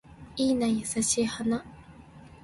[0.35, 1.63] いいな優しい花